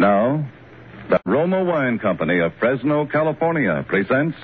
[0.00, 0.42] Now,
[1.10, 4.34] the Roma Wine Company of Fresno, California presents.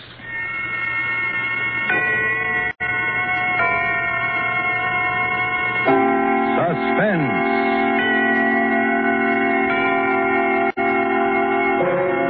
[6.60, 7.32] Suspense.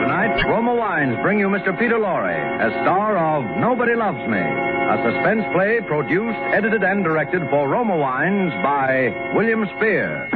[0.06, 1.76] Tonight, Roma Wines bring you Mr.
[1.76, 7.42] Peter Lorre as star of Nobody Loves Me, a suspense play produced, edited, and directed
[7.50, 10.35] for Roma Wines by William Spier.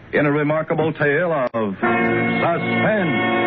[0.13, 3.41] in a remarkable tale of suspense.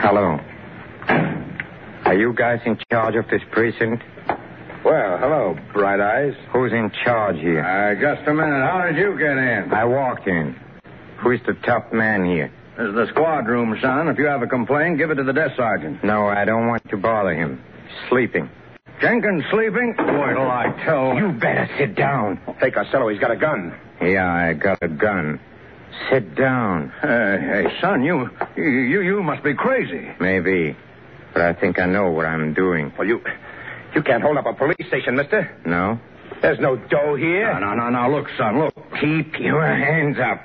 [0.00, 0.38] Hello.
[2.04, 4.02] Are you guys in charge of this precinct?
[4.84, 6.34] Well, hello, Bright Eyes.
[6.52, 7.62] Who's in charge here?
[7.64, 8.66] Uh, just a minute.
[8.68, 9.72] How did you get in?
[9.72, 10.56] I walked in.
[11.22, 12.50] Who's the top man here?
[12.76, 14.08] This is the squad room, son.
[14.08, 16.02] If you have a complaint, give it to the desk sergeant.
[16.02, 17.62] No, I don't want to bother him.
[18.08, 18.48] Sleeping.
[19.00, 19.94] Jenkins sleeping?
[19.98, 22.38] Wait till I tell You better sit down.
[22.60, 23.74] Hey, Costello, he's got a gun.
[24.00, 25.40] Yeah, I got a gun.
[26.10, 26.92] Sit down.
[27.02, 30.08] Hey, hey, son, you, you, you must be crazy.
[30.20, 30.76] Maybe.
[31.34, 32.92] But I think I know what I'm doing.
[32.96, 33.20] Well, you
[33.94, 35.54] you can't hold up a police station, mister.
[35.66, 35.98] No?
[36.40, 37.52] There's no dough here.
[37.60, 38.16] No, no, no, no.
[38.16, 38.74] Look, son, look.
[39.00, 40.40] Keep your hands up.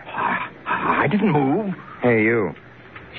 [0.65, 1.73] I didn't move.
[2.01, 2.53] Hey, you.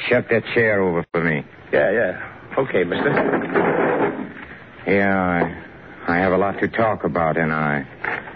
[0.08, 1.44] Shut that chair over for me.
[1.72, 2.54] Yeah, yeah.
[2.58, 3.10] Okay, mister.
[4.86, 5.18] Yeah,
[6.06, 7.84] I, I have a lot to talk about, and I,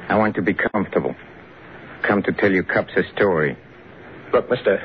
[0.09, 1.15] I want to be comfortable.
[2.07, 3.57] Come to tell you Cups a story.
[4.33, 4.81] Look, mister,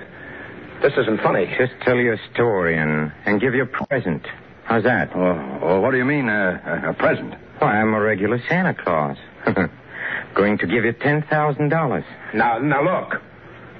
[0.81, 1.45] this isn't funny.
[1.57, 4.25] Just tell you a story and, and give you a present.
[4.65, 5.09] How's that?
[5.15, 7.33] Oh, oh what do you mean, uh, a present?
[7.59, 9.17] Why, I'm a regular Santa Claus.
[10.35, 12.03] Going to give you $10,000.
[12.35, 13.21] Now, now look.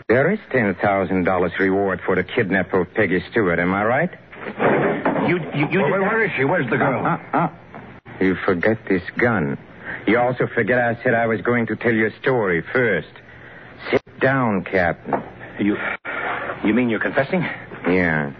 [0.10, 4.10] There is $10,000 reward for the kidnapper of Peggy Stewart, am I right?
[5.28, 5.82] You, you, you.
[5.84, 6.46] Wait, where is she?
[6.46, 7.06] Where's the girl?
[7.06, 7.50] Uh, uh.
[8.22, 9.58] You forget this gun.
[10.08, 13.10] You also forget I said I was going to tell you a story first.
[13.92, 15.22] Sit down, Captain.
[15.60, 15.76] You,
[16.64, 17.42] you mean you're confessing?
[17.90, 18.32] Yeah,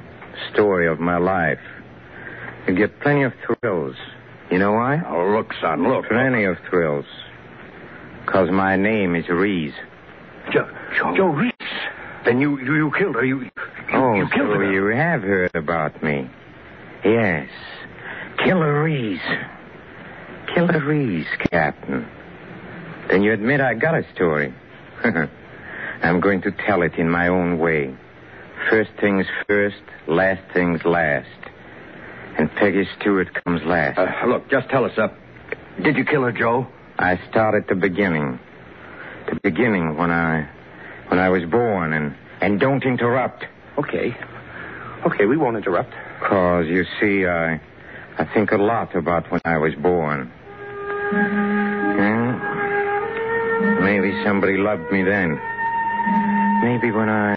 [0.54, 1.60] story of my life.
[2.66, 3.98] You get plenty of thrills.
[4.50, 5.02] You know why?
[5.06, 6.08] Oh, look, son, look.
[6.08, 7.06] Plenty of thrills.
[8.26, 9.76] Because my name is Reese.
[10.54, 11.54] Joe, Joe, Joe Reese.
[12.28, 13.24] Then you, you, you killed her.
[13.26, 13.52] You, you,
[13.94, 14.72] Oh, you killed so her.
[14.72, 16.30] you have heard about me.
[17.06, 17.48] Yes.
[18.44, 19.22] Killer Reese.
[20.54, 22.06] Killer Reese, Captain.
[23.10, 24.54] Then you admit I got a story.
[26.04, 27.96] I'm going to tell it in my own way.
[28.70, 29.78] First things first,
[30.08, 31.30] last things last.
[32.38, 33.98] And Peggy Stewart comes last.
[33.98, 35.08] Uh, look, just tell us, uh,
[35.82, 36.68] did you kill her, Joe?
[37.00, 38.38] I start at the beginning.
[39.32, 40.50] The beginning when I
[41.10, 43.46] when I was born and and don't interrupt.
[43.78, 44.16] Okay.
[45.06, 45.94] Okay, we won't interrupt.
[46.22, 47.60] Cause you see, I
[48.18, 50.32] I think a lot about when I was born.
[51.14, 52.38] Yeah.
[53.82, 55.40] Maybe somebody loved me then.
[56.64, 57.36] Maybe when I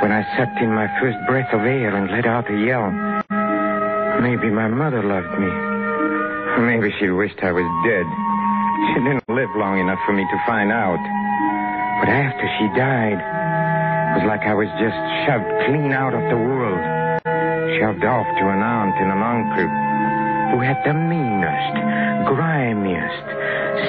[0.00, 2.90] when I sucked in my first breath of air and let out a yell.
[4.20, 5.50] Maybe my mother loved me.
[6.66, 8.06] Maybe she wished I was dead.
[8.94, 11.00] She didn't live long enough for me to find out.
[12.00, 16.36] But after she died, it was like I was just shoved clean out of the
[16.36, 16.80] world.
[17.80, 19.68] Shoved off to an aunt and an uncle
[20.52, 21.74] who had the meanest,
[22.28, 23.26] grimiest,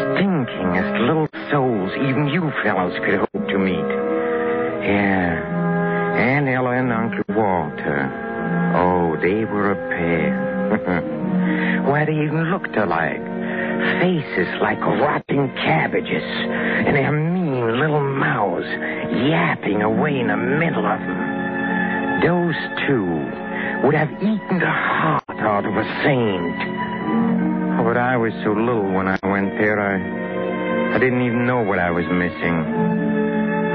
[0.02, 3.90] stinkingest little souls even you fellows could hope to meet.
[4.88, 5.44] Yeah.
[6.18, 8.08] Aunt Ella and Uncle Walter.
[8.76, 11.84] Oh, they were a pair.
[11.88, 13.22] Why, they even looked alike.
[14.02, 17.14] Faces like rotting cabbages, and their
[17.60, 18.68] little mouths
[19.30, 22.22] yapping away in the middle of them.
[22.22, 22.56] Those
[22.88, 23.06] two
[23.86, 26.58] would have eaten the heart out of a saint.
[27.80, 31.62] Oh, but I was so little when I went there, I, I didn't even know
[31.62, 32.58] what I was missing.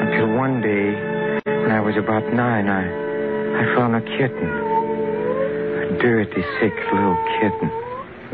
[0.03, 2.83] Until one day, when I was about nine, I,
[3.63, 4.49] I found a kitten.
[5.83, 7.71] A dirty, sick little kitten.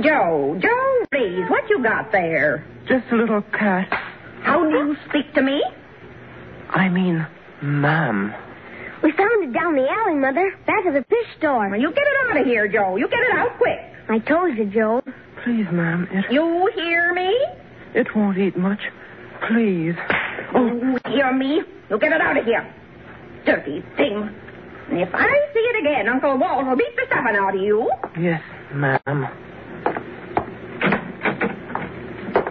[0.02, 2.64] Joe, Joe please, what you got there?
[2.86, 3.88] Just a little cat.
[4.70, 5.62] You speak to me?
[6.70, 7.26] I mean,
[7.62, 8.34] ma'am.
[9.02, 10.52] We found it down the alley, Mother.
[10.66, 11.74] Back of the fish store.
[11.76, 12.96] You get it out of here, Joe.
[12.96, 13.78] You get it out quick.
[14.08, 15.02] I told you, Joe.
[15.44, 16.08] Please, ma'am.
[16.10, 17.34] It, You hear me?
[17.94, 18.80] it won't eat much.
[19.48, 19.94] Please.
[20.54, 21.62] Oh, You hear me?
[21.90, 22.74] You get it out of here.
[23.46, 24.28] Dirty thing.
[24.90, 27.90] And if I see it again, Uncle Walt will beat the stuffing out of you.
[28.20, 28.42] yes,
[28.74, 29.28] ma'am.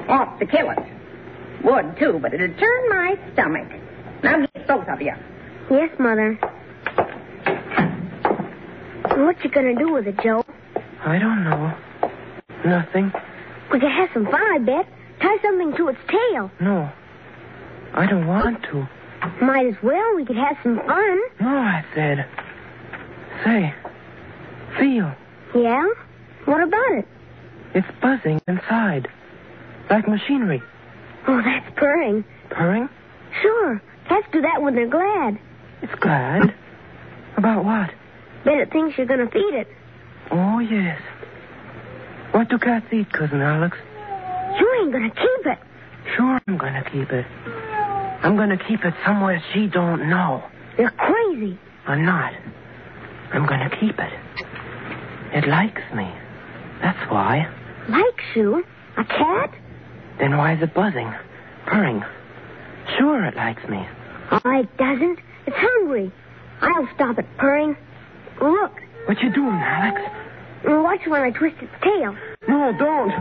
[0.09, 0.77] Ought to kill it.
[1.63, 3.67] Would, too, but it'd turn my stomach.
[4.23, 5.13] Now get both of you.
[5.69, 6.33] Yes, Mother.
[9.15, 10.43] What you gonna do with it, Joe?
[11.03, 11.73] I don't know.
[12.65, 13.11] Nothing.
[13.71, 14.87] We could have some fun, I bet.
[15.21, 16.51] Tie something to its tail.
[16.59, 16.89] No.
[17.93, 18.87] I don't want to.
[19.41, 20.15] Might as well.
[20.15, 21.19] We could have some fun.
[21.41, 22.25] No, I said.
[23.43, 23.73] Say.
[24.79, 25.13] Feel.
[25.55, 25.87] Yeah?
[26.45, 27.07] What about it?
[27.73, 29.07] It's buzzing inside.
[29.89, 30.61] Like machinery.
[31.27, 32.23] Oh, that's purring.
[32.49, 32.89] Purring?
[33.41, 33.81] Sure.
[34.07, 35.37] Cats do that when they're glad.
[35.81, 36.53] It's glad.
[37.35, 37.89] About what?
[38.45, 39.67] Bet it thinks you're gonna feed it.
[40.31, 40.99] Oh, yes.
[42.31, 43.77] What do cats eat, Cousin Alex?
[44.59, 45.59] You ain't gonna keep it.
[46.15, 47.25] Sure, I'm gonna keep it.
[48.23, 50.43] I'm gonna keep it somewhere she don't know.
[50.77, 51.59] You're crazy.
[51.85, 52.33] I'm not.
[53.33, 54.13] I'm gonna keep it.
[55.33, 56.09] It likes me.
[56.81, 57.47] That's why.
[57.89, 58.63] Likes you?
[58.97, 59.53] A cat?
[60.19, 61.13] Then why is it buzzing?
[61.65, 62.03] Purring?
[62.97, 63.87] Sure, it likes me.
[64.31, 65.19] Oh, it doesn't.
[65.45, 66.11] It's hungry.
[66.61, 67.77] I'll stop it purring.
[68.41, 68.71] Look.
[69.05, 70.01] What you doing, Alex?
[70.65, 72.15] Watch when I twist its tail.
[72.47, 73.11] No, don't.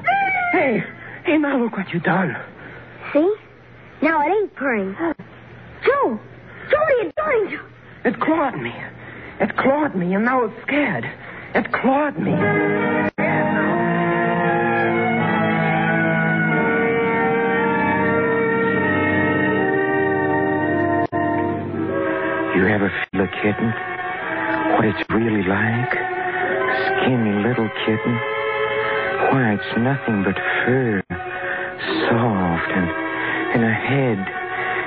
[0.52, 0.82] Hey,
[1.24, 2.36] hey, now look what you done.
[3.12, 3.34] See?
[4.02, 4.94] Now it ain't purring.
[5.84, 6.18] Joe!
[6.70, 7.60] Joe, what are you doing?
[8.04, 8.74] It clawed me.
[9.40, 11.04] It clawed me, and now it's scared.
[11.54, 12.32] It clawed me.
[22.76, 23.72] Ever feel a kitten?
[24.76, 25.92] What it's really like?
[26.84, 28.14] Skinny little kitten?
[29.32, 31.00] Why, it's nothing but fur.
[31.08, 32.88] Soft and,
[33.56, 34.20] and a head.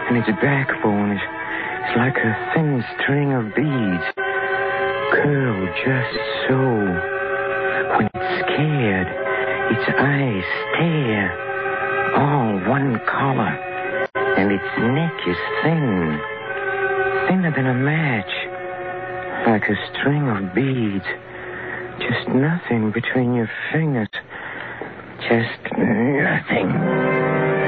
[0.06, 1.22] And its backbone is,
[1.90, 4.06] is like a thin string of beads.
[5.18, 6.14] Curled just
[6.46, 6.62] so.
[7.98, 9.10] When it's scared,
[9.74, 10.46] its eyes
[10.78, 11.34] stare.
[12.14, 13.58] All one color.
[14.38, 16.29] And its neck is thin
[17.30, 18.26] thinner than a match,
[19.46, 21.06] like a string of beads.
[22.00, 24.10] Just nothing between your fingers.
[25.22, 27.59] Just nothing.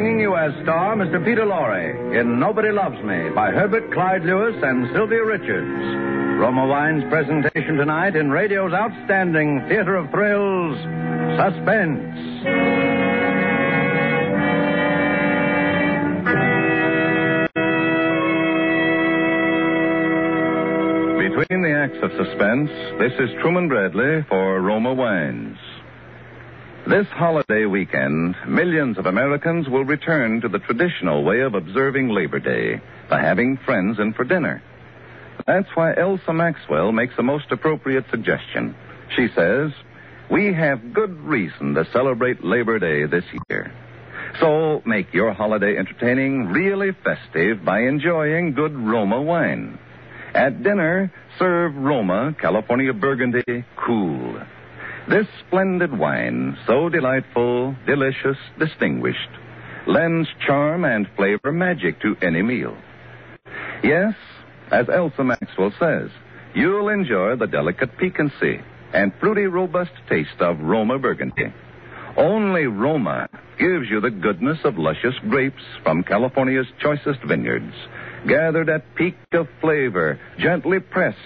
[0.00, 1.22] Bringing you as star Mr.
[1.22, 6.40] Peter Lorre in Nobody Loves Me by Herbert Clyde Lewis and Sylvia Richards.
[6.40, 10.78] Roma Wines' presentation tonight in radio's outstanding theater of thrills,
[11.36, 12.16] Suspense.
[21.28, 25.58] Between the acts of suspense, this is Truman Bradley for Roma Wines.
[26.86, 32.40] This holiday weekend, millions of Americans will return to the traditional way of observing Labor
[32.40, 34.62] Day by having friends in for dinner.
[35.46, 38.74] That's why Elsa Maxwell makes a most appropriate suggestion.
[39.14, 39.72] She says,
[40.30, 43.72] We have good reason to celebrate Labor Day this year.
[44.40, 49.78] So make your holiday entertaining really festive by enjoying good Roma wine.
[50.34, 54.40] At dinner, serve Roma California Burgundy cool.
[55.08, 59.30] This splendid wine, so delightful, delicious, distinguished,
[59.86, 62.76] lends charm and flavor magic to any meal.
[63.82, 64.14] Yes,
[64.70, 66.10] as Elsa Maxwell says,
[66.54, 68.60] you'll enjoy the delicate piquancy
[68.92, 71.52] and fruity, robust taste of Roma Burgundy.
[72.16, 73.28] Only Roma
[73.58, 77.74] gives you the goodness of luscious grapes from California's choicest vineyards,
[78.26, 81.18] gathered at peak of flavor, gently pressed,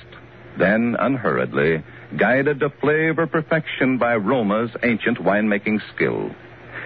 [0.59, 1.83] then unhurriedly
[2.19, 6.31] guided to flavor perfection by Roma's ancient winemaking skill.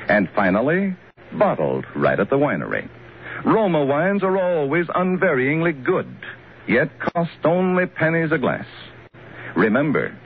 [0.08, 0.96] And finally,
[1.38, 2.88] bottled right at the winery.
[3.44, 6.08] Roma wines are always unvaryingly good,
[6.66, 8.66] yet cost only pennies a glass.
[9.54, 10.16] Remember,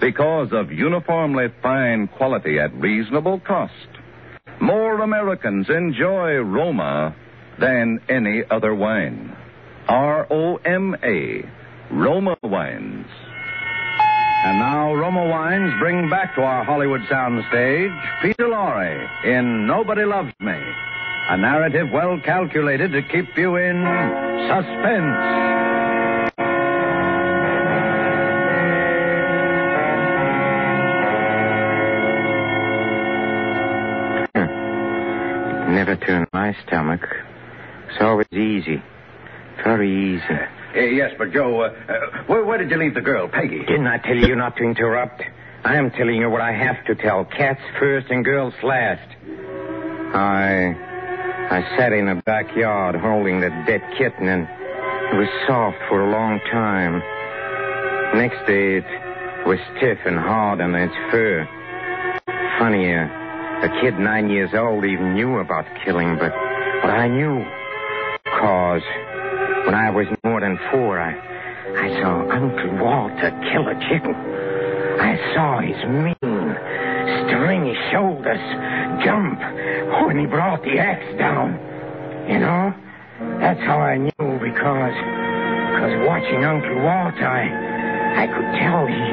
[0.00, 3.72] because of uniformly fine quality at reasonable cost.
[4.60, 7.14] More Americans enjoy Roma
[7.58, 9.36] than any other wine.
[9.88, 11.44] R O M A,
[11.90, 13.06] Roma Wines.
[14.42, 20.32] And now Roma Wines bring back to our Hollywood soundstage Peter Lorre in Nobody Loves
[20.40, 20.58] Me.
[21.28, 23.84] A narrative well calculated to keep you in
[24.48, 25.50] suspense.
[35.68, 37.06] Never turned my stomach.
[37.88, 38.82] It's always easy.
[39.62, 40.59] Very easy.
[40.74, 43.58] Uh, yes, but Joe, uh, uh, where, where did you leave the girl, Peggy?
[43.60, 45.22] Didn't I tell you not to interrupt?
[45.64, 47.24] I am telling you what I have to tell.
[47.24, 49.08] Cats first and girls last.
[50.14, 50.74] I
[51.50, 54.42] I sat in the backyard holding the dead kitten and
[55.12, 57.02] it was soft for a long time.
[58.16, 61.46] Next day it was stiff and hard on its fur.
[62.58, 63.06] Funny, uh,
[63.66, 66.32] a kid nine years old even knew about killing, but,
[66.82, 67.44] but I knew.
[68.24, 68.82] Cause
[69.64, 71.12] when I was more than four, I,
[71.76, 74.14] I saw Uncle Walter kill a chicken.
[74.14, 76.56] I saw his mean,
[77.26, 78.40] stringy shoulders
[79.04, 79.38] jump
[80.06, 81.54] when he brought the axe down.
[82.28, 82.74] You know,
[83.40, 84.96] that's how I knew because,
[85.72, 87.48] because watching Uncle Walter, I,
[88.22, 89.08] I could tell he,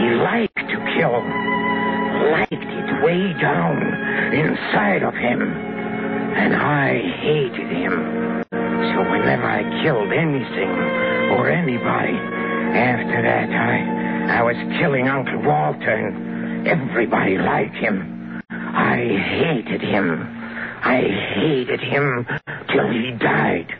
[0.00, 1.22] he liked to kill.
[2.32, 3.78] Liked it way down
[4.34, 5.42] inside of him.
[5.42, 8.47] And I hated him.
[8.98, 10.70] So whenever I killed anything
[11.38, 18.42] or anybody, after that I I was killing Uncle Walter and everybody liked him.
[18.50, 20.22] I hated him.
[20.82, 21.02] I
[21.36, 22.26] hated him
[22.72, 23.72] till he died.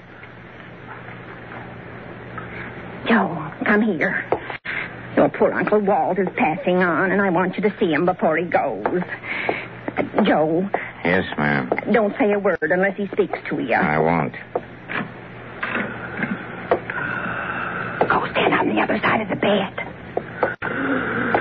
[3.09, 4.25] Joe, come here.
[5.17, 8.37] Your poor Uncle Walt is passing on, and I want you to see him before
[8.37, 9.03] he goes.
[9.97, 10.71] Uh, Joe,
[11.05, 11.69] Yes, ma'am.
[11.93, 13.75] don't say a word unless he speaks to you.
[13.75, 14.35] I won't.
[18.09, 19.73] Go stand on the other side of the bed.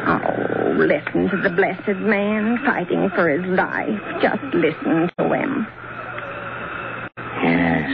[0.08, 4.00] Oh, listen to the blessed man fighting for his life.
[4.22, 5.68] Just listen to him.
[7.18, 7.90] Yes,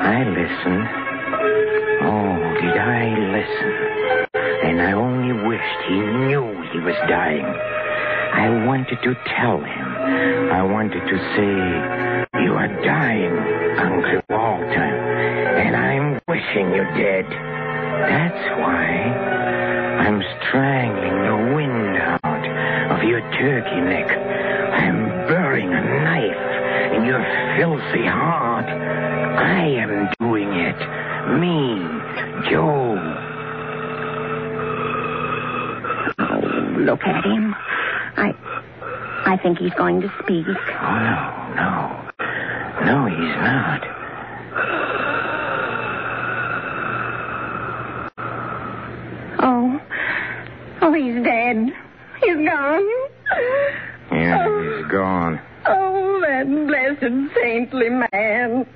[0.00, 0.86] I listened.
[2.04, 3.72] Oh, did I listen?
[4.68, 7.44] And I only wished he knew he was dying.
[7.44, 9.88] I wanted to tell him.
[10.52, 13.32] I wanted to say, You are dying,
[13.78, 14.90] Uncle Walter,
[15.56, 17.55] and I'm wishing you dead.
[32.50, 32.96] Joe.
[36.18, 36.40] Oh,
[36.78, 37.54] look at him.
[38.16, 38.32] I
[39.26, 40.46] I think he's going to speak.
[40.48, 42.02] Oh, no, no.
[42.84, 43.82] No, he's not.
[49.38, 49.80] Oh.
[50.82, 51.72] Oh, he's dead.
[52.22, 52.86] He's gone.
[54.12, 54.76] Yeah, Oh.
[54.76, 55.40] he's gone.
[55.66, 58.66] Oh, that blessed saintly man.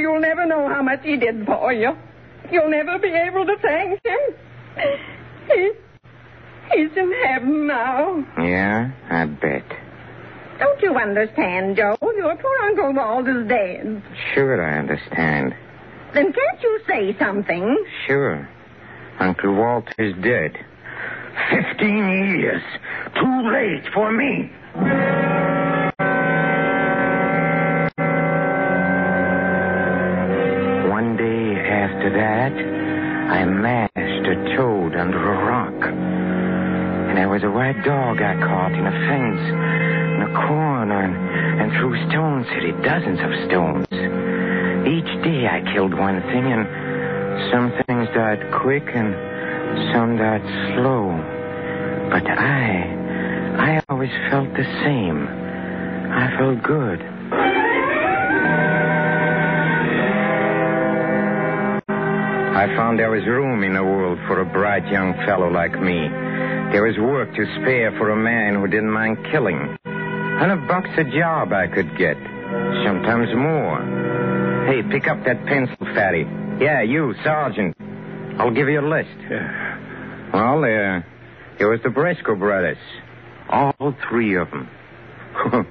[0.00, 1.96] You'll never know how much he did for you.
[2.50, 4.20] You'll never be able to thank him.
[5.52, 5.70] He,
[6.74, 8.24] he's in heaven now.
[8.38, 9.64] Yeah, I bet.
[10.58, 11.96] Don't you understand, Joe?
[12.02, 14.02] Your poor Uncle Walt is dead.
[14.34, 15.54] Sure, I understand.
[16.12, 17.84] Then can't you say something?
[18.06, 18.48] Sure.
[19.18, 20.52] Uncle Walt is dead.
[21.50, 22.62] Fifteen years.
[23.14, 24.50] Too late for me.
[31.90, 32.54] After that,
[33.34, 35.74] I mashed a toad under a rock.
[35.74, 41.16] And there was a white dog I caught in a fence, in a corner, and,
[41.60, 43.86] and threw stones at it, dozens of stones.
[44.86, 49.10] Each day I killed one thing, and some things died quick and
[49.92, 51.10] some died slow.
[52.10, 52.86] But I,
[53.58, 55.26] I always felt the same.
[55.26, 57.09] I felt good.
[62.60, 65.96] I found there was room in the world for a bright young fellow like me.
[66.72, 69.78] There was work to spare for a man who didn't mind killing.
[69.86, 72.18] Hundred bucks a job I could get.
[72.84, 73.80] Sometimes more.
[74.68, 76.26] Hey, pick up that pencil, Fatty.
[76.60, 77.74] Yeah, you, Sergeant.
[78.38, 79.16] I'll give you a list.
[80.34, 81.06] Well, there,
[81.58, 82.76] there was the Bresco brothers.
[83.48, 84.68] All three of them.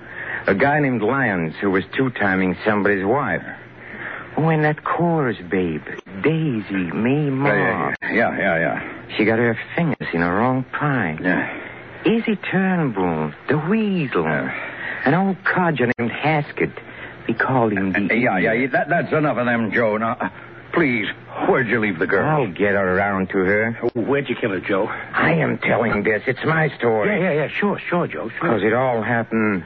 [0.47, 3.45] a guy named Lyons who was two-timing somebody's wife.
[4.37, 5.83] Oh, and that chorus babe,
[6.23, 7.47] Daisy, May Ma.
[7.47, 9.15] Yeah, yeah, yeah, yeah, yeah.
[9.17, 11.17] She got her fingers in the wrong pie.
[11.21, 11.65] Yeah.
[12.05, 14.25] Izzy Turnbull, the weasel.
[14.25, 16.71] An old codger named Haskett.
[17.27, 17.99] We called him the...
[18.09, 19.97] Uh, yeah, yeah, yeah, that, that's enough of them, Joe.
[19.97, 20.29] Now, uh,
[20.73, 21.07] please,
[21.47, 22.27] where'd you leave the girl?
[22.27, 23.73] I'll get her around to her.
[23.93, 24.87] Where'd you kill her, Joe?
[24.87, 26.23] I am telling this.
[26.27, 27.09] It's my story.
[27.09, 27.47] Yeah, yeah, yeah.
[27.49, 28.29] Sure, sure, Joe.
[28.29, 28.39] Sure.
[28.41, 29.63] Because it all happened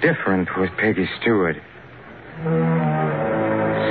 [0.00, 1.56] different with Peggy Stewart.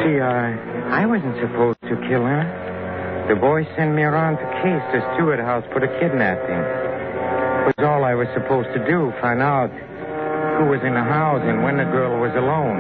[0.08, 3.28] See, I, uh, I wasn't supposed to kill her.
[3.28, 6.64] The boy sent me around to case the Stewart house for the kidnapping.
[7.68, 11.44] It was all I was supposed to do, find out who was in the house
[11.44, 12.80] and when the girl was alone.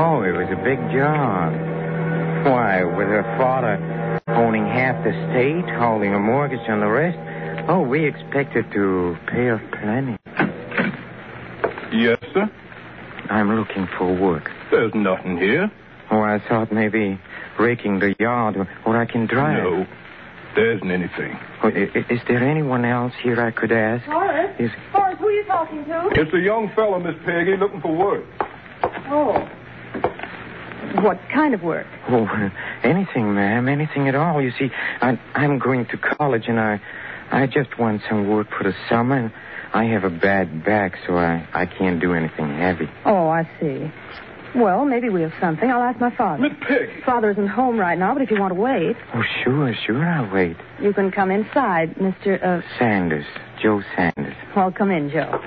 [0.00, 1.52] Oh, it was a big job.
[2.48, 3.76] Why, with her father
[4.28, 7.20] owning half the state, holding a mortgage on the rest,
[7.68, 10.16] oh, we expected to pay her plenty.
[11.92, 12.50] Yes, sir.
[13.28, 14.50] I'm looking for work.
[14.70, 15.70] There's nothing here.
[16.10, 17.18] Oh, I thought maybe
[17.58, 19.62] raking the yard or, or I can drive.
[19.62, 19.86] No,
[20.54, 21.36] there isn't anything.
[21.62, 24.04] Oh, i- i- is there anyone else here I could ask?
[24.04, 24.54] Horace?
[24.60, 24.70] Is...
[24.92, 26.08] Horace, who are you talking to?
[26.12, 28.24] It's a young fellow, Miss Peggy, looking for work.
[29.08, 29.48] Oh.
[31.02, 31.86] What kind of work?
[32.08, 32.26] Oh,
[32.82, 34.40] anything, ma'am, anything at all.
[34.40, 34.70] You see,
[35.00, 36.80] I, I'm going to college and I,
[37.30, 39.16] I just want some work for the summer.
[39.18, 39.32] And
[39.74, 42.88] I have a bad back, so I, I can't do anything heavy.
[43.04, 43.90] Oh, I see.
[44.54, 45.70] Well, maybe we have something.
[45.70, 46.42] I'll ask my father.
[46.42, 47.02] Miss Peggy.
[47.04, 50.32] Father isn't home right now, but if you want to wait, Oh, sure, sure, I'll
[50.32, 50.56] wait.
[50.80, 52.42] you can come inside, Mr.
[52.42, 53.26] Uh, Sanders,
[53.62, 54.34] Joe Sanders.
[54.54, 55.42] well, come in, Joe.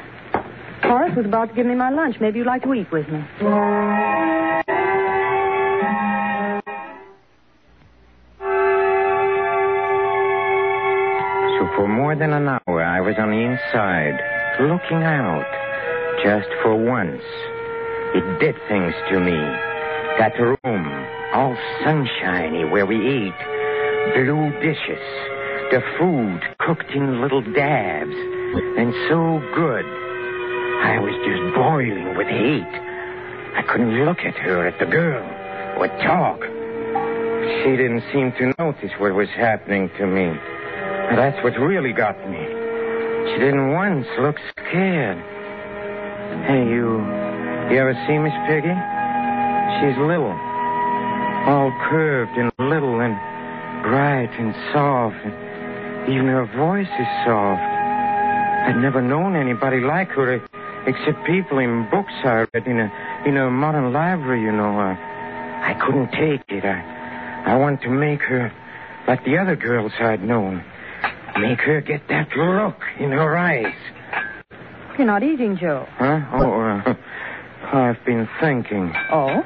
[0.83, 2.19] Horace was about to give me my lunch.
[2.19, 3.23] Maybe you'd like to eat with me.
[11.57, 14.15] So for more than an hour, I was on the inside,
[14.61, 15.45] looking out,
[16.23, 17.23] just for once.
[18.15, 19.37] It did things to me.
[20.17, 23.39] That room, all sunshiny where we ate,
[24.15, 25.05] blue dishes,
[25.69, 28.15] the food cooked in little dabs,
[28.77, 29.85] and so good.
[30.81, 32.81] I was just boiling with hate.
[33.55, 35.23] I couldn't look at her, at the girl,
[35.77, 36.41] or talk.
[37.61, 40.33] She didn't seem to notice what was happening to me.
[41.15, 42.43] That's what really got me.
[43.31, 45.17] She didn't once look scared.
[46.47, 47.28] Hey, you.
[47.69, 48.73] You ever see Miss Peggy?
[49.77, 50.33] She's little.
[51.45, 53.13] All curved and little and
[53.83, 55.17] bright and soft.
[55.23, 57.61] And even her voice is soft.
[57.61, 60.41] I'd never known anybody like her
[60.87, 62.91] except people in books I read in a,
[63.27, 64.79] in a modern library, you know.
[64.79, 66.65] Uh, I couldn't take it.
[66.65, 68.51] I, I want to make her
[69.07, 70.63] like the other girls I'd known.
[71.39, 73.73] Make her get that look in her eyes.
[74.97, 75.87] You're not eating, Joe.
[75.97, 76.19] Huh?
[76.33, 76.95] Oh, uh,
[77.71, 78.93] I've been thinking.
[79.11, 79.43] Oh?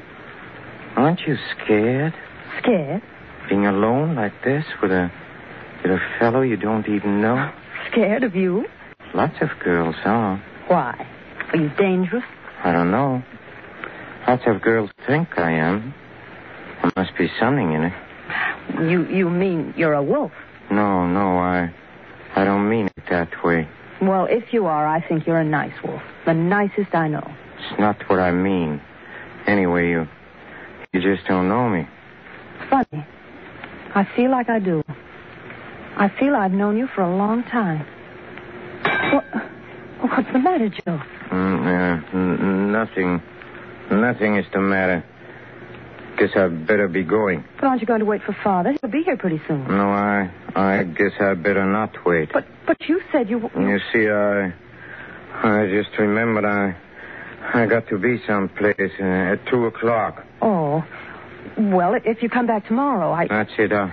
[0.95, 2.13] Aren't you scared?
[2.59, 3.01] Scared?
[3.49, 5.11] Being alone like this with a
[5.83, 7.51] with a fellow you don't even know?
[7.91, 8.65] Scared of you?
[9.13, 10.37] Lots of girls are.
[10.67, 11.07] Why?
[11.51, 12.23] Are you dangerous?
[12.63, 13.21] I don't know.
[14.27, 15.93] Lots of girls think I am.
[16.81, 17.93] There must be something in it.
[18.89, 20.31] You you mean you're a wolf?
[20.71, 21.73] No, no, I
[22.35, 23.67] I don't mean it that way.
[24.01, 26.01] Well, if you are, I think you're a nice wolf.
[26.25, 27.29] The nicest I know.
[27.79, 28.81] Not what I mean.
[29.47, 30.07] Anyway, you
[30.91, 31.87] you just don't know me.
[32.69, 33.05] Funny.
[33.95, 34.83] I feel like I do.
[35.95, 37.85] I feel I've known you for a long time.
[39.13, 39.25] What,
[40.01, 41.01] what's the matter, Joe?
[41.29, 43.21] Mm, n- nothing.
[43.91, 45.03] Nothing is the matter.
[46.17, 47.43] Guess I'd better be going.
[47.59, 48.75] But aren't you going to wait for Father?
[48.81, 49.67] He'll be here pretty soon.
[49.67, 52.29] No, I I guess I'd better not wait.
[52.31, 53.49] But but you said you.
[53.57, 54.53] You see, I
[55.43, 56.75] I just remembered I
[57.53, 60.25] I got to be someplace uh, at two o'clock.
[60.41, 60.83] Oh.
[61.57, 63.27] Well, if you come back tomorrow, I.
[63.27, 63.71] That's it.
[63.71, 63.89] Uh,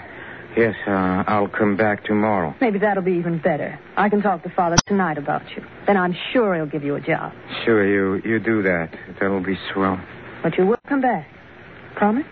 [0.56, 2.54] yes, uh, I'll come back tomorrow.
[2.60, 3.78] Maybe that'll be even better.
[3.96, 5.62] I can talk to Father tonight about you.
[5.86, 7.32] Then I'm sure he'll give you a job.
[7.64, 8.96] Sure, you you do that.
[9.20, 10.00] That'll be swell.
[10.42, 11.28] But you will come back.
[11.96, 12.24] Promise?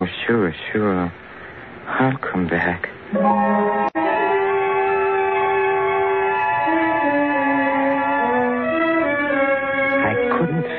[0.00, 1.12] Oh, sure, sure.
[1.86, 2.88] I'll come back.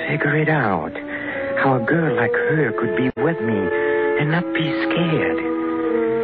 [0.10, 0.92] Figure it out.
[1.62, 3.60] How a girl like her could be with me
[4.18, 5.40] and not be scared.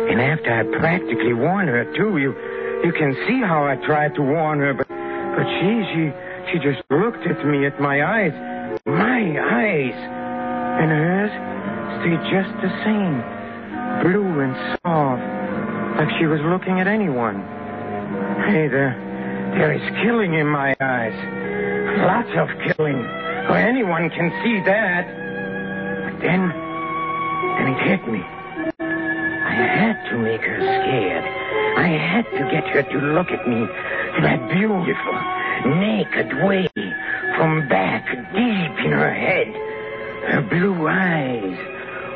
[0.10, 2.34] And after I practically warned her too, you
[2.84, 6.04] you can see how I tried to warn her, but but she she
[6.50, 8.34] she just looked at me at my eyes.
[8.86, 9.98] My eyes.
[10.82, 11.34] And hers
[12.02, 13.22] stayed just the same.
[14.02, 15.22] Blue and soft.
[16.02, 17.38] Like she was looking at anyone.
[18.50, 18.98] Hey, there
[19.54, 21.16] there is killing in my eyes.
[22.02, 23.25] Lots of killing.
[23.54, 25.06] Anyone can see that.
[25.06, 28.22] But then, and it hit me.
[28.80, 31.24] I had to make her scared.
[31.78, 33.68] I had to get her to look at me
[34.22, 35.16] that beautiful,
[35.76, 36.68] naked way
[37.38, 39.48] from back deep in her head.
[40.32, 41.58] Her blue eyes,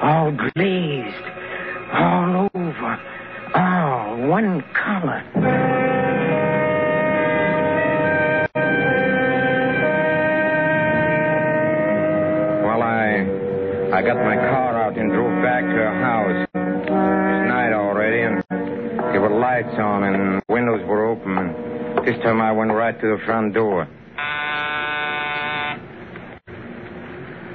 [0.01, 1.25] all glazed,
[1.93, 2.99] all over,
[3.53, 5.88] all one color.
[13.99, 16.47] I got my car out and drove back to her house.
[16.55, 18.41] It was night already, and
[19.11, 21.37] there were lights on and windows were open.
[21.37, 23.89] And this time I went right to the front door.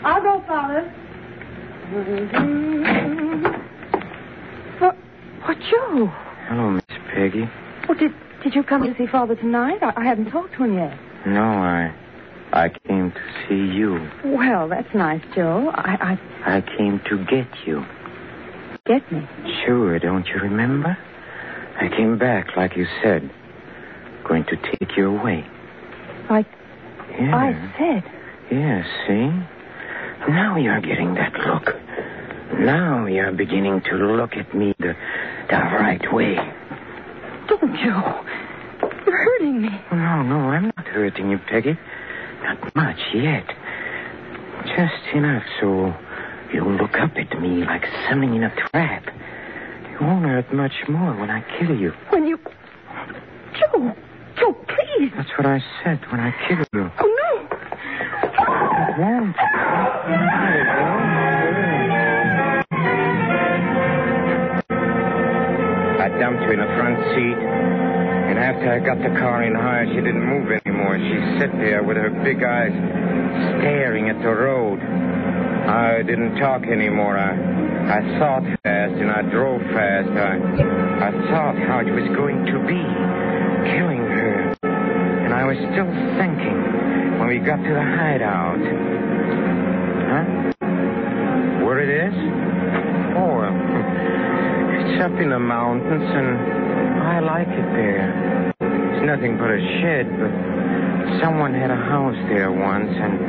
[0.04, 0.82] I'll go, Father.
[4.80, 4.96] What,
[5.46, 6.12] what, Joe?
[6.48, 7.48] Hello, Miss Peggy.
[7.88, 9.78] Well, did, did you come to see Father tonight?
[9.80, 10.98] I, I haven't talked to him yet.
[11.26, 11.94] No, I
[12.54, 14.08] I came to see you.
[14.24, 15.72] Well, that's nice, Joe.
[15.74, 17.84] I, I I came to get you.
[18.86, 19.26] get me.
[19.66, 20.96] Sure, don't you remember?
[21.80, 23.28] I came back like you said.
[24.28, 25.44] Going to take you away.
[26.30, 26.46] Like
[27.18, 27.34] Yeah.
[27.34, 28.04] I said.
[28.52, 29.26] Yes, see?
[30.32, 31.74] Now you're getting that look.
[32.60, 34.94] Now you're beginning to look at me the,
[35.50, 36.36] the right way.
[37.48, 38.24] Don't, Joe.
[39.06, 39.70] You're hurting me.
[39.90, 41.76] No, no, I'm not hurting you, Peggy.
[42.44, 43.46] Not much yet.
[44.76, 45.94] Just enough so
[46.52, 49.04] you'll look up at me like something in a trap.
[49.90, 51.92] You won't hurt much more when I kill you.
[52.10, 52.38] When you.
[53.58, 53.94] Joe!
[54.36, 55.12] Joe, please!
[55.16, 56.90] That's what I said when I killed you.
[56.98, 57.48] Oh, no!
[58.36, 59.36] I won't.
[66.00, 67.38] I dumped her in the front seat,
[68.24, 70.96] and after I got the car in high, she didn't move anymore.
[70.98, 72.72] She sat there with her big eyes
[73.60, 74.80] staring at the road.
[74.80, 77.18] I didn't talk anymore.
[77.18, 80.08] I, I thought fast, and I drove fast.
[80.08, 80.40] I,
[81.04, 82.80] I thought how it was going to be,
[83.76, 84.56] killing her.
[85.24, 88.60] And I was still thinking when we got to the hideout.
[90.08, 90.24] Huh?
[91.64, 92.14] Where it is?
[93.16, 93.44] Oh,
[94.80, 96.63] it's up in the mountains, and
[97.04, 98.48] I like it there.
[98.60, 100.32] It's nothing but a shed, but
[101.20, 103.20] someone had a house there once, and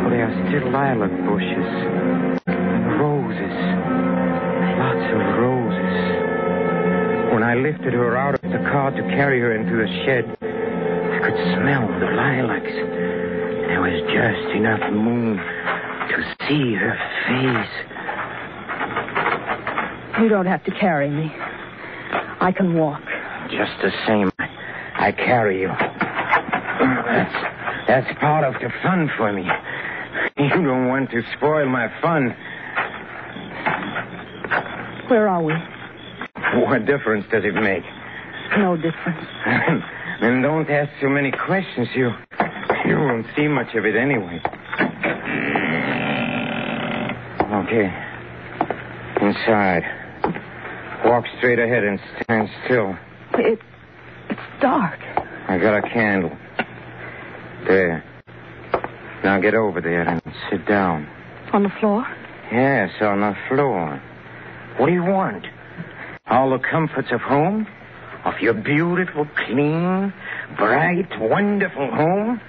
[0.00, 1.66] well, there are still lilac bushes
[2.46, 3.56] and roses,
[4.78, 5.94] lots of roses.
[7.34, 11.18] When I lifted her out of the car to carry her into the shed, I
[11.18, 12.74] could smell the lilacs.
[13.66, 17.74] There was just enough moon to see her face.
[20.22, 21.32] You don't have to carry me.
[22.44, 23.00] I can walk.
[23.48, 25.68] Just the same, I carry you.
[25.68, 27.34] That's,
[27.88, 29.48] that's part of the fun for me.
[30.36, 32.36] You don't want to spoil my fun.
[35.08, 35.54] Where are we?
[36.60, 37.82] What difference does it make?
[38.58, 39.26] No difference.
[40.20, 41.88] then don't ask so many questions.
[41.94, 42.10] You,
[42.84, 44.38] you won't see much of it anyway.
[47.64, 47.88] Okay.
[49.22, 49.93] Inside.
[51.04, 52.96] Walk straight ahead and stand still.
[53.34, 53.58] It,
[54.30, 54.98] it's dark.
[55.48, 56.36] I got a candle.
[57.66, 58.02] There.
[59.22, 61.06] Now get over there and sit down.
[61.52, 62.06] On the floor?
[62.50, 64.00] Yes, on the floor.
[64.78, 65.46] What do you want?
[66.26, 67.66] All the comforts of home?
[68.24, 70.12] Of your beautiful, clean,
[70.56, 72.40] bright, wonderful home?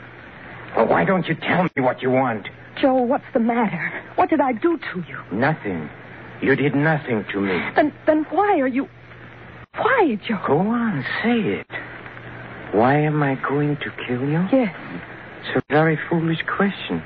[0.75, 2.47] Well, why don't you tell me what you want?
[2.81, 4.03] Joe, what's the matter?
[4.15, 5.17] What did I do to you?
[5.31, 5.89] Nothing.
[6.41, 7.59] You did nothing to me.
[7.75, 8.87] Then, then why are you.
[9.77, 10.39] Why, Joe?
[10.47, 11.67] Go on, say it.
[12.71, 14.47] Why am I going to kill you?
[14.51, 14.75] Yes.
[15.39, 17.01] It's a very foolish question.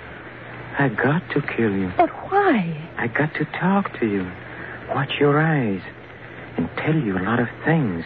[0.78, 1.92] I got to kill you.
[1.98, 2.90] But why?
[2.98, 4.30] I got to talk to you,
[4.94, 5.82] watch your eyes,
[6.58, 8.04] and tell you a lot of things.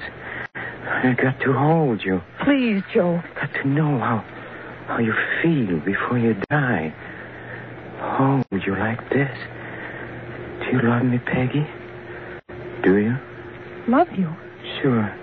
[0.56, 2.22] I got to hold you.
[2.44, 3.22] Please, Joe.
[3.36, 4.26] Got to know how
[4.88, 6.94] how you feel before you die.
[8.00, 9.32] Hold you like this.
[10.74, 11.68] You love me, Peggy?
[12.82, 13.16] Do you?
[13.88, 14.28] Love you?
[14.82, 15.16] Sure.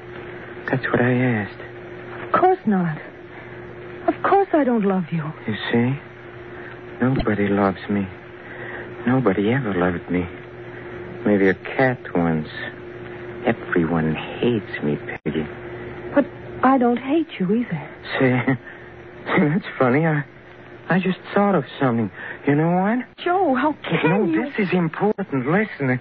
[0.70, 1.60] That's what I asked.
[2.22, 2.96] Of course not.
[4.06, 5.24] Of course I don't love you.
[5.48, 6.00] You see?
[7.00, 8.06] Nobody loves me.
[9.08, 10.24] Nobody ever loved me.
[11.26, 12.46] Maybe a cat once.
[13.44, 15.48] Everyone hates me, Peggy.
[16.14, 16.26] But
[16.62, 17.90] I don't hate you either.
[18.20, 18.54] See,
[19.26, 20.06] that's funny.
[20.06, 20.22] I,
[20.90, 22.10] I just thought of something.
[22.48, 23.16] You know what?
[23.24, 24.42] Joe, how can no, you?
[24.42, 25.46] this is important.
[25.46, 26.00] Listen, it,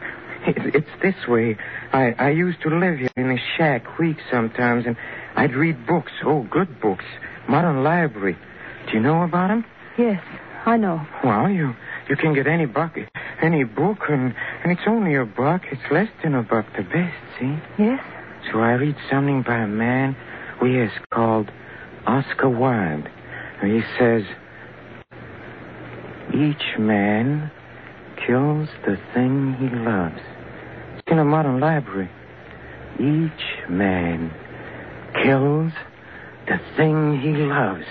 [0.75, 1.57] it's this way.
[1.93, 4.97] I, I used to live here in a shack week sometimes, and
[5.35, 6.11] I'd read books.
[6.25, 7.05] Oh, good books.
[7.47, 8.35] Modern library.
[8.87, 9.63] Do you know about them?
[9.97, 10.23] Yes,
[10.65, 11.05] I know.
[11.23, 11.75] Well, you
[12.09, 12.97] you can get any book,
[13.43, 15.61] any book, and And it's only a buck.
[15.71, 17.55] It's less than a buck, the best, see?
[17.77, 18.03] Yes?
[18.51, 20.15] So I read something by a man
[20.59, 21.51] we is called
[22.07, 23.07] Oscar Wilde.
[23.61, 24.23] And he says,
[26.33, 27.51] each man
[28.25, 30.19] kills the thing he loves.
[30.97, 32.09] It's in a modern library.
[32.95, 34.31] Each man
[35.23, 35.71] kills
[36.47, 37.85] the thing he loves.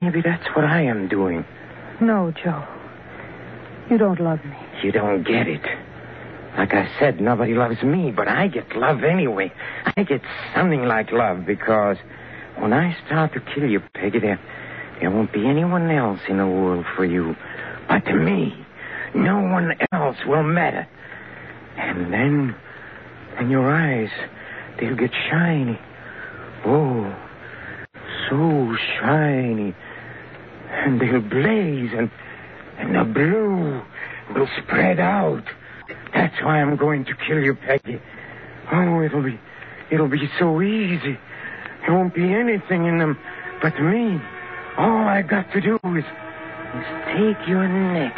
[0.00, 1.44] Maybe that's what I am doing.
[2.00, 2.66] No, Joe.
[3.90, 4.56] You don't love me.
[4.82, 5.64] You don't get it.
[6.56, 9.52] Like I said, nobody loves me, but I get love anyway.
[9.96, 10.20] I get
[10.54, 11.96] something like love because
[12.58, 14.40] when I start to kill you, Peggy, there,
[15.02, 17.34] there won't be anyone else in the world for you
[17.88, 18.54] but to me.
[19.16, 20.88] No one else will matter.
[21.76, 22.54] And then,
[23.34, 24.10] then your eyes,
[24.78, 25.76] they'll get shiny.
[26.64, 27.12] Oh,
[28.30, 29.74] so shiny.
[30.70, 32.08] And they'll blaze, and,
[32.78, 33.82] and the blue
[34.36, 35.42] will spread out.
[36.14, 38.00] That's why I'm going to kill you, Peggy.
[38.72, 39.38] Oh, it'll be,
[39.90, 41.18] it'll be so easy.
[41.80, 43.18] There won't be anything in them
[43.60, 44.20] but me.
[44.78, 48.16] All I got to do is, is take your neck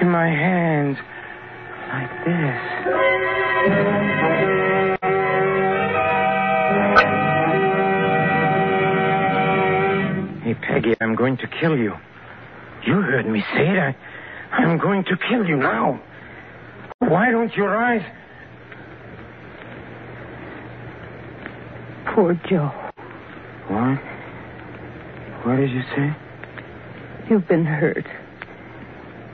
[0.00, 0.98] in my hands
[1.88, 2.84] like this.
[10.42, 11.94] Hey, Peggy, I'm going to kill you.
[12.86, 13.78] You heard me say it.
[13.78, 13.96] I,
[14.52, 16.00] I'm going to kill you now.
[16.98, 18.04] Why don't you rise?
[22.14, 22.70] Poor Joe.
[23.68, 24.13] What?
[25.44, 26.16] What did you say?
[27.28, 28.06] You've been hurt.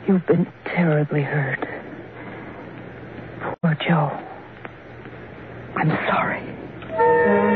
[0.08, 1.60] You've been terribly hurt.
[3.62, 4.10] Poor Joe.
[5.76, 7.50] I'm sorry.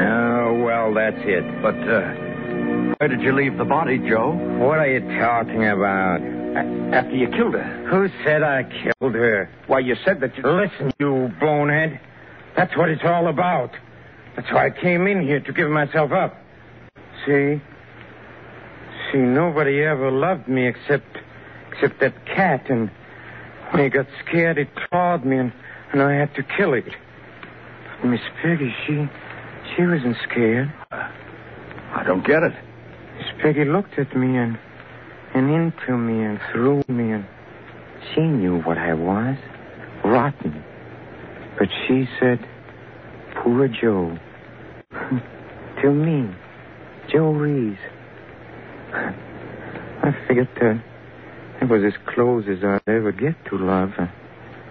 [0.00, 1.44] Oh, well, that's it.
[1.62, 2.27] But, uh,
[2.98, 4.32] where did you leave the body, Joe?
[4.58, 6.20] What are you talking about?
[6.92, 7.86] After you killed her.
[7.88, 9.48] Who said I killed her?
[9.68, 10.42] Why, you said that you...
[10.42, 12.00] Listen, you bonehead.
[12.56, 13.70] That's what it's all about.
[14.34, 16.36] That's why I came in here to give myself up.
[17.24, 17.60] See?
[19.12, 21.06] See, nobody ever loved me except
[21.72, 22.90] except that cat, and
[23.70, 25.52] when he got scared, it clawed me, and,
[25.92, 26.84] and I had to kill it.
[28.00, 29.08] But Miss Peggy, she
[29.74, 30.72] she wasn't scared.
[30.90, 32.52] I don't get it.
[33.42, 34.58] Peggy looked at me and
[35.34, 37.26] and into me and through me, and
[38.12, 39.36] she knew what I was.
[40.04, 40.64] Rotten.
[41.58, 42.44] But she said,
[43.36, 44.18] Poor Joe.
[45.82, 46.34] to me,
[47.12, 47.78] Joe Reese.
[48.92, 50.82] I figured that
[51.60, 53.92] it was as close as I'd ever get to love.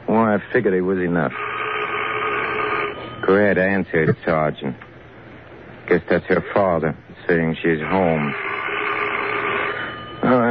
[0.07, 1.33] Well, I figured it was enough.
[3.25, 4.75] Go ahead, answer it, Sergeant.
[5.87, 8.33] Guess that's her father saying she's home.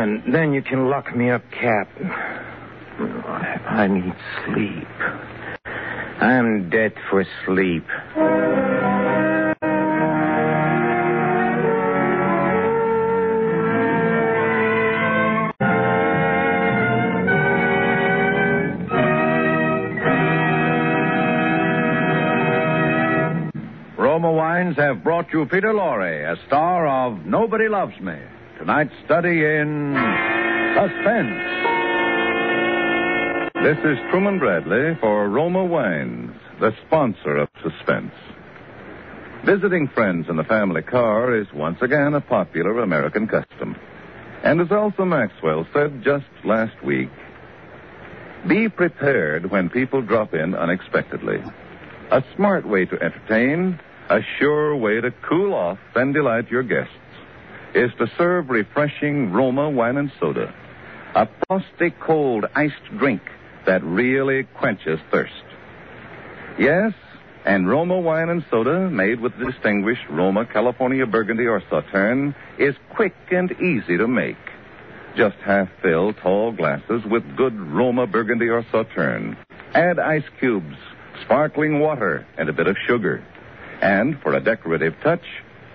[0.07, 2.09] And then you can lock me up, Captain.
[2.09, 4.15] I, I need
[4.45, 4.87] sleep.
[6.21, 7.85] I'm dead for sleep.
[23.99, 28.17] Roma Wines have brought you Peter Lorre, a star of Nobody Loves Me.
[28.67, 29.95] Tonight's study in
[30.75, 31.39] suspense.
[33.63, 38.11] This is Truman Bradley for Roma Wines, the sponsor of Suspense.
[39.45, 43.77] Visiting friends in the family car is once again a popular American custom.
[44.43, 47.11] And as Elsa Maxwell said just last week,
[48.49, 51.39] be prepared when people drop in unexpectedly.
[52.11, 53.79] A smart way to entertain,
[54.11, 56.99] a sure way to cool off and delight your guests
[57.77, 60.53] is to serve refreshing Roma wine and soda.
[61.15, 63.21] A frosty cold iced drink
[63.67, 65.45] that really quenches thirst.
[66.59, 66.95] Yes,
[67.45, 72.75] and Roma wine and soda, made with the distinguished Roma California Burgundy or Sauterne, is
[72.95, 74.39] quick and easy to make.
[75.15, 79.37] Just half fill tall glasses with good Roma Burgundy or Sauterne.
[79.75, 80.77] Add ice cubes,
[81.25, 83.23] sparkling water, and a bit of sugar.
[83.83, 85.25] And for a decorative touch,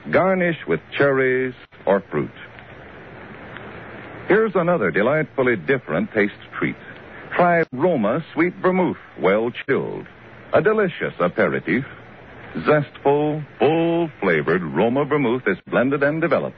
[0.10, 1.54] garnish with cherries
[1.86, 2.32] or fruit.
[4.28, 6.76] Here's another delightfully different taste treat.
[7.36, 10.06] Try Roma Sweet Vermouth, well chilled.
[10.54, 11.84] A delicious aperitif.
[12.66, 16.58] Zestful, full flavored Roma Vermouth is blended and developed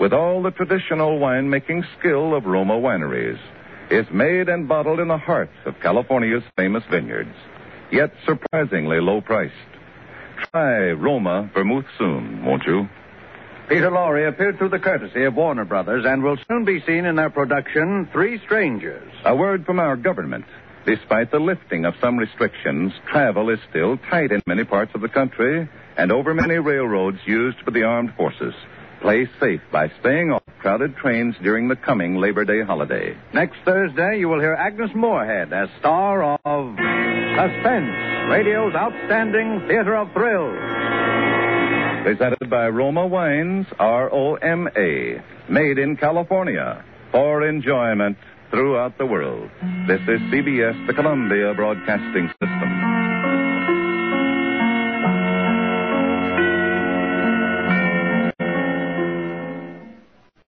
[0.00, 3.38] with all the traditional winemaking skill of Roma wineries.
[3.90, 7.34] It's made and bottled in the heart of California's famous vineyards,
[7.90, 9.52] yet surprisingly low priced.
[10.50, 12.88] Try Roma Vermouth soon, won't you?
[13.72, 17.16] Peter Lorre appeared through the courtesy of Warner Brothers and will soon be seen in
[17.16, 19.10] their production, Three Strangers.
[19.24, 20.44] A word from our government.
[20.84, 25.08] Despite the lifting of some restrictions, travel is still tight in many parts of the
[25.08, 28.52] country and over many railroads used for the armed forces.
[29.00, 33.16] Play safe by staying off crowded trains during the coming Labor Day holiday.
[33.32, 40.12] Next Thursday, you will hear Agnes Moorehead as star of Suspense, radio's outstanding theater of
[40.12, 40.91] thrills.
[42.02, 45.22] Presented by Roma Wines, R O M A.
[45.48, 48.18] Made in California for enjoyment
[48.50, 49.48] throughout the world.
[49.86, 52.70] This is CBS, the Columbia Broadcasting System.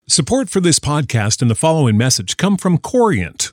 [0.09, 3.53] Support for this podcast and the following message come from Corient.